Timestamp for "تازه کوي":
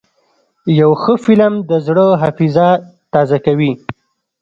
3.13-3.71